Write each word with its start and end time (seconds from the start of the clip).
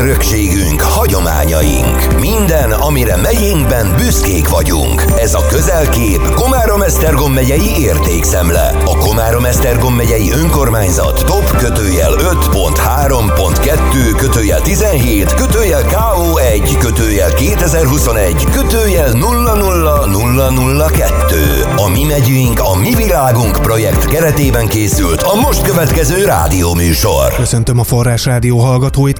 örökségünk, 0.00 0.80
hagyományaink. 0.80 2.20
Minden, 2.20 2.72
amire 2.72 3.16
megyénkben 3.16 3.94
büszkék 3.96 4.48
vagyunk. 4.48 5.04
Ez 5.16 5.34
a 5.34 5.46
közelkép 5.46 6.20
Komárom-Esztergom 6.34 7.32
megyei 7.32 7.78
értékszemle. 7.78 8.74
A 8.84 8.98
Komárom-Esztergom 8.98 9.94
megyei 9.94 10.32
önkormányzat 10.32 11.24
top 11.26 11.56
kötőjel 11.56 12.12
5.3.2 12.12 14.14
kötőjel 14.16 14.60
17 14.60 15.34
kötőjel 15.34 15.82
KO1 15.82 16.76
kötőjel 16.78 17.34
2021 17.34 18.44
kötőjel 18.44 19.12
00002. 19.12 21.66
A 21.76 21.88
mi 21.88 22.04
megyünk, 22.04 22.60
a 22.60 22.76
mi 22.76 22.94
világunk 22.94 23.62
projekt 23.62 24.06
keretében 24.06 24.66
készült 24.66 25.22
a 25.22 25.34
most 25.34 25.62
következő 25.62 26.24
rádióműsor. 26.24 27.34
Köszöntöm 27.34 27.78
a 27.78 27.84
Forrás 27.84 28.24
Rádió 28.24 28.58
hallgatóit 28.58 29.16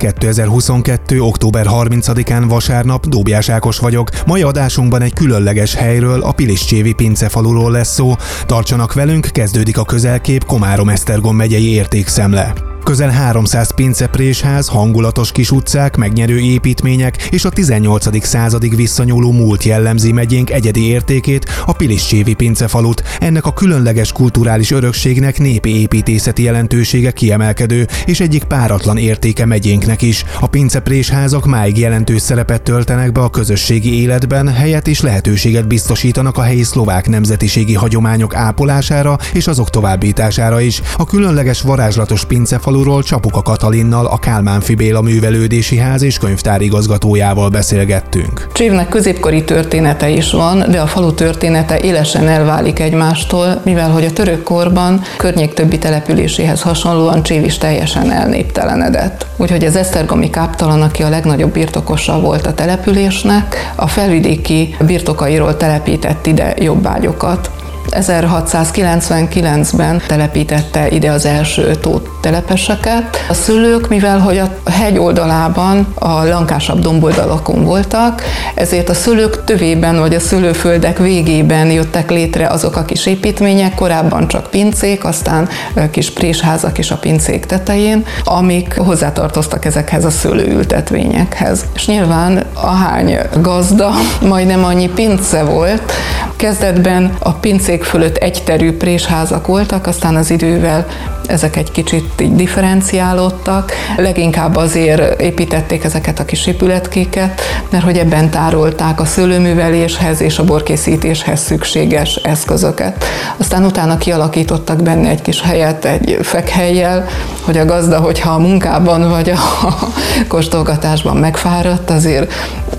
2022. 0.71 1.21
október 1.21 1.67
30-án 1.69 2.45
vasárnap, 2.49 3.07
Dóbjás 3.07 3.49
Ákos 3.49 3.79
vagyok. 3.79 4.11
Mai 4.27 4.43
adásunkban 4.43 5.03
egy 5.03 5.13
különleges 5.13 5.75
helyről, 5.75 6.23
a 6.23 6.33
Piliscsévi 6.33 6.93
pincefaluról 6.93 7.71
lesz 7.71 7.95
szó. 7.95 8.15
Tartsanak 8.47 8.93
velünk, 8.93 9.27
kezdődik 9.33 9.79
a 9.79 9.85
közelkép 9.85 10.45
Komárom-Esztergom 10.45 11.37
megyei 11.37 11.73
értékszemle. 11.73 12.70
Közel 12.85 13.11
300 13.11 13.75
pinceprésház, 13.75 14.69
hangulatos 14.69 15.33
kis 15.33 15.51
utcák, 15.51 15.97
megnyerő 15.97 16.39
építmények 16.39 17.29
és 17.31 17.45
a 17.45 17.49
18. 17.49 18.27
századig 18.27 18.77
visszanyúló 18.77 19.33
múlt 19.33 19.65
jellemzi 19.65 20.13
megyénk 20.13 20.51
egyedi 20.51 20.87
értékét, 20.87 21.47
a 21.67 21.73
Piliscsévi 21.73 22.35
pincefalut. 22.35 23.03
Ennek 23.21 23.47
a 23.47 23.53
különleges 23.53 24.13
kulturális 24.13 24.71
örökségnek 24.71 25.39
népi 25.39 25.81
építészeti 25.81 26.43
jelentősége 26.43 27.11
kiemelkedő, 27.11 27.87
és 28.07 28.21
egyik 28.21 28.45
páratlan 28.45 28.97
értéke 28.97 29.47
megyénknek 29.47 30.03
is. 30.03 30.25
A 30.41 30.47
pinceprésházak 30.47 31.47
máig 31.47 31.79
jelentős 31.79 32.23
szerepet 32.23 32.63
töltenek 32.63 33.13
be 33.13 33.21
a 33.21 33.31
közösségi 33.31 34.01
életben, 34.01 34.49
helyet 34.49 34.89
és 34.89 35.01
lehetőséget 35.01 35.67
biztosítanak 35.67 36.37
a 36.37 36.43
helyi 36.43 36.63
szlovák 36.63 37.09
nemzetiségi 37.09 37.75
hagyományok 37.75 38.35
ápolására 38.35 39.19
és 39.33 39.47
azok 39.47 39.71
továbbítására 39.71 40.61
is. 40.61 40.83
A 40.97 41.05
különleges 41.05 41.61
varázslatos 41.61 42.25
pincefalu 42.25 42.70
faluról 42.71 43.03
Csapuka 43.03 43.43
Katalinnal, 43.43 44.07
a 44.07 44.19
Kálmán 44.19 44.61
Fibéla 44.61 45.01
Művelődési 45.01 45.77
Ház 45.77 46.03
és 46.03 46.19
könyvtár 46.19 46.61
igazgatójával 46.61 47.49
beszélgettünk. 47.49 48.49
Csévnek 48.53 48.89
középkori 48.89 49.45
története 49.45 50.09
is 50.09 50.31
van, 50.31 50.65
de 50.71 50.81
a 50.81 50.87
falu 50.87 51.13
története 51.13 51.79
élesen 51.79 52.29
elválik 52.29 52.79
egymástól, 52.79 53.61
mivel 53.65 53.91
hogy 53.91 54.05
a 54.05 54.13
török 54.13 54.43
korban 54.43 55.01
környék 55.17 55.53
többi 55.53 55.79
településéhez 55.79 56.61
hasonlóan 56.63 57.23
Csév 57.23 57.45
is 57.45 57.59
teljesen 57.59 58.11
elnéptelenedett. 58.11 59.27
Úgyhogy 59.37 59.65
az 59.65 59.77
Esztergomi 59.77 60.31
káptalan, 60.31 60.83
aki 60.83 61.03
a 61.03 61.09
legnagyobb 61.09 61.53
birtokosa 61.53 62.21
volt 62.21 62.47
a 62.47 62.55
településnek, 62.55 63.73
a 63.77 63.87
felvidéki 63.87 64.77
birtokairól 64.87 65.57
telepített 65.57 66.27
ide 66.27 66.55
jobbágyokat. 66.59 67.51
1699-ben 67.91 70.03
telepítette 70.07 70.89
ide 70.89 71.11
az 71.11 71.27
első 71.27 71.75
tót 71.75 72.09
telepeseket. 72.21 73.25
A 73.29 73.35
szülők, 73.35 73.89
mivel 73.89 74.19
hogy 74.19 74.39
a 74.39 74.71
hegy 74.71 74.99
oldalában 74.99 75.87
a 75.95 76.25
lankásabb 76.25 76.81
domboldalakon 76.81 77.65
voltak, 77.65 78.23
ezért 78.55 78.89
a 78.89 78.95
szülők 78.95 79.45
tövében 79.45 79.99
vagy 79.99 80.15
a 80.15 80.21
szülőföldek 80.21 80.99
végében 80.99 81.71
jöttek 81.71 82.11
létre 82.11 82.47
azok 82.47 82.77
a 82.77 82.85
kis 82.85 83.07
építmények, 83.07 83.75
korábban 83.75 84.29
csak 84.29 84.51
pincék, 84.51 85.05
aztán 85.05 85.49
kis 85.91 86.11
présházak 86.11 86.79
is 86.79 86.91
a 86.91 86.97
pincék 86.97 87.47
tetején, 87.47 88.05
amik 88.25 88.79
hozzátartoztak 88.79 89.65
ezekhez 89.65 90.05
a 90.05 90.11
szőlőültetvényekhez. 90.11 91.65
És 91.75 91.87
nyilván 91.87 92.45
ahány 92.55 93.19
gazda, 93.41 93.91
majdnem 94.21 94.65
annyi 94.65 94.89
pince 94.89 95.43
volt, 95.43 95.93
kezdetben 96.37 97.17
a 97.19 97.33
pincék 97.33 97.80
fölött 97.85 98.17
egyterű 98.17 98.77
présházak 98.77 99.47
voltak, 99.47 99.87
aztán 99.87 100.17
az 100.17 100.31
idővel 100.31 100.87
ezek 101.31 101.57
egy 101.57 101.71
kicsit 101.71 102.35
differenciálódtak. 102.35 103.73
Leginkább 103.97 104.57
azért 104.57 105.21
építették 105.21 105.85
ezeket 105.85 106.19
a 106.19 106.25
kis 106.25 106.47
épületkéket, 106.47 107.41
mert 107.71 107.85
hogy 107.85 107.99
ebben 107.99 108.31
tárolták 108.31 109.01
a 109.01 109.05
szőlőműveléshez 109.05 110.21
és 110.21 110.39
a 110.39 110.45
borkészítéshez 110.45 111.41
szükséges 111.41 112.15
eszközöket. 112.15 113.05
Aztán 113.37 113.65
utána 113.65 113.99
kialakítottak 113.99 114.83
benne 114.83 115.09
egy 115.09 115.23
kis 115.23 115.43
helyet, 115.43 115.85
egy 115.85 116.19
fekhelyjel, 116.23 117.07
hogy 117.45 117.59
a 117.59 117.65
gazda, 117.65 118.01
hogyha 118.01 118.31
a 118.31 118.39
munkában 118.39 119.09
vagy 119.09 119.31
a 119.31 119.39
kóstolgatásban 120.29 121.17
megfáradt, 121.17 121.91
azért 121.91 122.33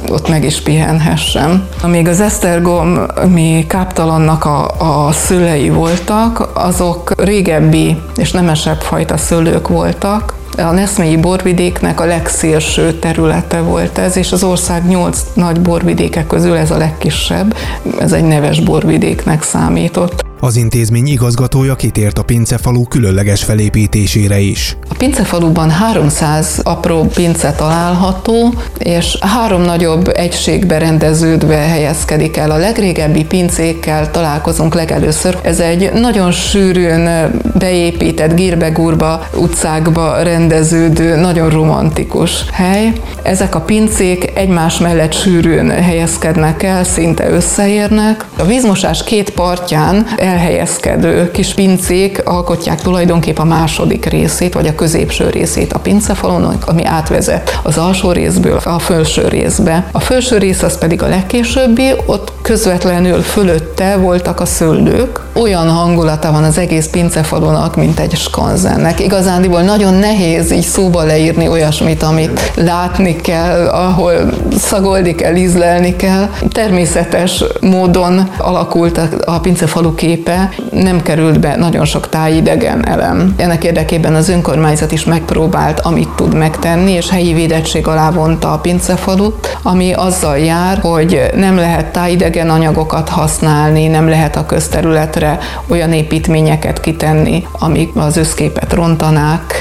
ott 0.09 0.29
meg 0.29 0.43
is 0.43 0.61
pihenhessen. 0.61 1.67
Amíg 1.81 2.07
az 2.07 2.21
Esztergom 2.21 3.05
mi 3.27 3.65
káptalannak 3.67 4.45
a, 4.45 4.73
a 4.81 5.11
szülei 5.11 5.69
voltak, 5.69 6.49
azok 6.53 7.11
régebbi 7.17 7.97
és 8.15 8.31
nemesebb 8.31 8.81
fajta 8.81 9.17
szőlők 9.17 9.67
voltak, 9.67 10.33
a 10.57 10.71
Neszmélyi 10.71 11.17
borvidéknek 11.17 11.99
a 11.99 12.05
legszélső 12.05 12.93
területe 12.93 13.61
volt 13.61 13.97
ez, 13.97 14.17
és 14.17 14.31
az 14.31 14.43
ország 14.43 14.87
nyolc 14.87 15.23
nagy 15.33 15.61
borvidéke 15.61 16.25
közül 16.27 16.55
ez 16.55 16.71
a 16.71 16.77
legkisebb. 16.77 17.55
Ez 17.99 18.11
egy 18.11 18.23
neves 18.23 18.59
borvidéknek 18.59 19.43
számított. 19.43 20.30
Az 20.43 20.55
intézmény 20.55 21.07
igazgatója 21.07 21.75
kitért 21.75 22.17
a 22.17 22.23
pincefalu 22.23 22.83
különleges 22.83 23.43
felépítésére 23.43 24.39
is. 24.39 24.77
A 24.89 24.93
pincefaluban 24.97 25.69
300 25.69 26.59
apró 26.63 27.03
pince 27.13 27.51
található, 27.51 28.53
és 28.77 29.17
három 29.19 29.61
nagyobb 29.61 30.07
egységbe 30.07 30.77
rendeződve 30.77 31.55
helyezkedik 31.55 32.37
el. 32.37 32.51
A 32.51 32.57
legrégebbi 32.57 33.25
pincékkel 33.25 34.11
találkozunk 34.11 34.73
legelőször. 34.73 35.37
Ez 35.41 35.59
egy 35.59 35.91
nagyon 35.93 36.31
sűrűn 36.31 37.31
beépített 37.59 38.35
Girbegurba 38.35 39.27
utcákba 39.35 40.21
rendeződő, 40.21 41.15
nagyon 41.15 41.49
romantikus 41.49 42.45
hely. 42.51 42.93
Ezek 43.23 43.55
a 43.55 43.61
pincék 43.61 44.30
egymás 44.33 44.77
mellett 44.77 45.13
sűrűn 45.13 45.69
helyezkednek 45.69 46.63
el, 46.63 46.83
szinte 46.83 47.29
összeérnek. 47.29 48.25
A 48.37 48.43
vízmosás 48.43 49.03
két 49.03 49.29
partján 49.29 50.07
elhelyezkedő 50.17 51.31
kis 51.31 51.53
pincék 51.53 52.21
alkotják 52.25 52.81
tulajdonképp 52.81 53.37
a 53.37 53.43
második 53.43 54.05
részét, 54.05 54.53
vagy 54.53 54.67
a 54.67 54.75
középső 54.75 55.29
részét 55.29 55.73
a 55.73 55.79
pincefalon, 55.79 56.57
ami 56.65 56.85
átvezet 56.85 57.59
az 57.63 57.77
alsó 57.77 58.11
részből 58.11 58.59
a 58.63 58.79
felső 58.79 59.27
részbe. 59.27 59.87
A 59.91 59.99
felső 59.99 60.37
rész 60.37 60.61
az 60.61 60.77
pedig 60.77 61.03
a 61.03 61.07
legkésőbbi, 61.07 61.91
ott 62.05 62.31
közvetlenül 62.51 63.21
fölötte 63.21 63.97
voltak 63.97 64.39
a 64.39 64.45
szőlők. 64.45 65.19
Olyan 65.33 65.69
hangulata 65.69 66.31
van 66.31 66.43
az 66.43 66.57
egész 66.57 66.87
pincefalónak, 66.87 67.75
mint 67.75 67.99
egy 67.99 68.15
skanzennek. 68.15 68.99
Igazándiból 68.99 69.61
nagyon 69.61 69.93
nehéz 69.93 70.51
így 70.51 70.61
szóba 70.61 71.03
leírni 71.03 71.47
olyasmit, 71.47 72.03
amit 72.03 72.51
látni 72.55 73.15
kell, 73.15 73.67
ahol 73.67 74.13
szagolni 74.57 75.15
kell, 75.15 75.35
ízlelni 75.35 75.95
kell. 75.95 76.29
Természetes 76.49 77.43
módon 77.61 78.29
alakult 78.37 78.99
a 79.25 79.39
pincefalu 79.39 79.95
képe, 79.95 80.49
nem 80.71 81.01
került 81.01 81.39
be 81.39 81.55
nagyon 81.55 81.85
sok 81.85 82.09
tájidegen 82.09 82.87
elem. 82.87 83.33
Ennek 83.37 83.63
érdekében 83.63 84.15
az 84.15 84.29
önkormányzat 84.29 84.91
is 84.91 85.05
megpróbált, 85.05 85.79
amit 85.79 86.09
tud 86.09 86.33
megtenni, 86.33 86.91
és 86.91 87.09
helyi 87.09 87.33
védettség 87.33 87.87
alá 87.87 88.11
vonta 88.11 88.51
a 88.51 88.57
pincefalut, 88.57 89.57
ami 89.63 89.93
azzal 89.93 90.37
jár, 90.37 90.79
hogy 90.79 91.21
nem 91.35 91.55
lehet 91.55 91.91
tájidegen 91.91 92.40
idegen 92.41 92.59
anyagokat 92.59 93.09
használni, 93.09 93.87
nem 93.87 94.07
lehet 94.07 94.35
a 94.35 94.45
közterületre 94.45 95.39
olyan 95.67 95.93
építményeket 95.93 96.79
kitenni, 96.79 97.43
amik 97.51 97.95
az 97.95 98.17
összképet 98.17 98.73
rontanák. 98.73 99.53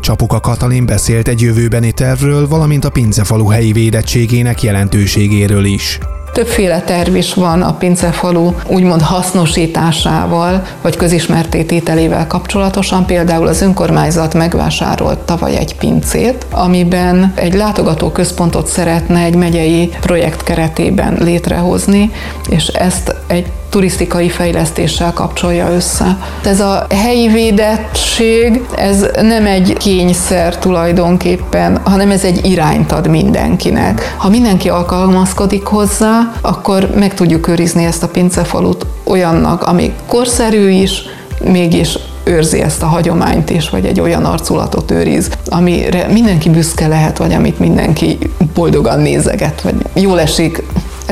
Csapuka 0.00 0.40
Katalin 0.40 0.86
beszélt 0.86 1.28
egy 1.28 1.40
jövőbeni 1.40 1.92
tervről, 1.92 2.48
valamint 2.48 2.84
a 2.84 2.90
Pincefalu 2.90 3.46
helyi 3.46 3.72
védettségének 3.72 4.62
jelentőségéről 4.62 5.64
is. 5.64 5.98
Többféle 6.32 6.80
terv 6.80 7.16
is 7.16 7.34
van 7.34 7.62
a 7.62 7.74
pincefalu 7.74 8.52
úgymond 8.66 9.00
hasznosításával, 9.00 10.62
vagy 10.82 10.96
közismertétételével 10.96 12.26
kapcsolatosan. 12.26 13.06
Például 13.06 13.46
az 13.46 13.60
önkormányzat 13.60 14.34
megvásárolt 14.34 15.18
tavaly 15.18 15.56
egy 15.56 15.76
pincét, 15.76 16.46
amiben 16.50 17.32
egy 17.34 17.54
látogató 17.54 18.10
központot 18.10 18.66
szeretne 18.66 19.20
egy 19.20 19.34
megyei 19.34 19.90
projekt 20.00 20.42
keretében 20.42 21.16
létrehozni, 21.20 22.10
és 22.48 22.66
ezt 22.66 23.14
egy 23.26 23.46
turisztikai 23.72 24.28
fejlesztéssel 24.28 25.12
kapcsolja 25.12 25.70
össze. 25.70 26.18
Ez 26.44 26.60
a 26.60 26.86
helyi 26.90 27.28
védettség, 27.28 28.62
ez 28.76 29.06
nem 29.20 29.46
egy 29.46 29.76
kényszer 29.78 30.58
tulajdonképpen, 30.58 31.80
hanem 31.84 32.10
ez 32.10 32.24
egy 32.24 32.46
irányt 32.46 32.92
ad 32.92 33.08
mindenkinek. 33.08 34.14
Ha 34.16 34.28
mindenki 34.28 34.68
alkalmazkodik 34.68 35.64
hozzá, 35.64 36.32
akkor 36.40 36.90
meg 36.94 37.14
tudjuk 37.14 37.48
őrizni 37.48 37.84
ezt 37.84 38.02
a 38.02 38.08
pincefalut 38.08 38.86
olyannak, 39.04 39.62
ami 39.62 39.92
korszerű 40.06 40.70
is, 40.70 41.02
mégis 41.44 41.98
őrzi 42.24 42.60
ezt 42.60 42.82
a 42.82 42.86
hagyományt 42.86 43.50
is, 43.50 43.70
vagy 43.70 43.86
egy 43.86 44.00
olyan 44.00 44.24
arculatot 44.24 44.90
őriz, 44.90 45.30
amire 45.46 46.06
mindenki 46.06 46.50
büszke 46.50 46.86
lehet, 46.86 47.18
vagy 47.18 47.32
amit 47.32 47.58
mindenki 47.58 48.18
boldogan 48.54 49.00
nézeget, 49.00 49.60
vagy 49.60 49.74
jól 49.94 50.20
esik 50.20 50.62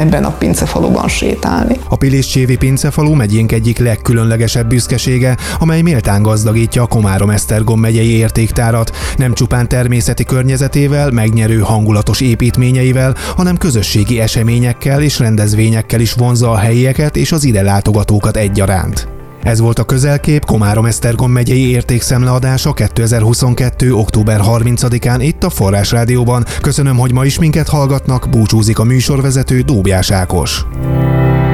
ebben 0.01 0.25
a 0.25 0.31
pincefaluban 0.31 1.09
sétálni. 1.09 1.77
A 1.89 1.97
Piliscsévi 1.97 2.57
pincefalu 2.57 3.15
megyénk 3.15 3.53
egyik 3.53 3.79
legkülönlegesebb 3.79 4.69
büszkesége, 4.69 5.37
amely 5.59 5.83
méltán 5.83 6.23
gazdagítja 6.23 6.83
a 6.83 6.87
Komárom-Esztergom 6.87 7.81
megyei 7.81 8.17
értéktárat, 8.17 8.97
nem 9.17 9.33
csupán 9.35 9.69
természeti 9.69 10.25
környezetével, 10.25 11.11
megnyerő 11.11 11.59
hangulatos 11.59 12.21
építményeivel, 12.21 13.15
hanem 13.37 13.57
közösségi 13.57 14.21
eseményekkel 14.21 15.03
és 15.03 15.19
rendezvényekkel 15.19 16.01
is 16.01 16.13
vonza 16.13 16.51
a 16.51 16.57
helyieket 16.57 17.17
és 17.17 17.33
az 17.33 17.45
ide 17.45 17.63
látogatókat 17.63 18.37
egyaránt. 18.37 19.20
Ez 19.43 19.61
volt 19.61 19.79
a 19.79 19.85
közelkép 19.85 20.45
Komárom-Esztergom 20.45 21.31
megyei 21.31 21.71
értékszemleadása 21.71 22.73
2022. 22.73 23.95
október 23.95 24.41
30-án 24.45 25.19
itt 25.21 25.45
a 25.45 25.51
Forrás 25.51 25.91
Rádióban. 25.91 26.45
Köszönöm, 26.61 26.97
hogy 26.97 27.13
ma 27.13 27.25
is 27.25 27.39
minket 27.39 27.69
hallgatnak, 27.69 28.29
búcsúzik 28.31 28.79
a 28.79 28.85
műsorvezető 28.85 29.61
Dóbjás 29.61 30.11
Ákos. 30.11 30.65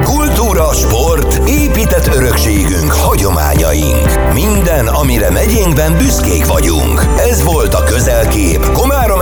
Kultúra, 0.05 0.73
sport, 0.73 1.49
épített 1.49 2.15
örökségünk, 2.15 2.93
hagyományaink. 2.93 4.33
Minden, 4.35 4.87
amire 4.87 5.31
megyénkben 5.31 5.97
büszkék 5.97 6.47
vagyunk. 6.47 7.06
Ez 7.31 7.43
volt 7.43 7.75
a 7.75 7.85
közelkép 7.85 8.73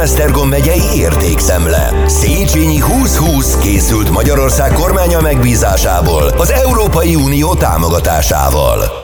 Komárom-Esztergom 0.05 0.49
megyei 0.49 1.01
értékszemle. 1.01 1.91
Széchenyi 2.07 2.79
2020 2.79 3.57
készült 3.57 4.11
Magyarország 4.11 4.73
kormánya 4.73 5.21
megbízásából 5.21 6.23
az 6.23 6.51
Európai 6.51 7.15
Unió 7.15 7.55
támogatásával. 7.55 9.04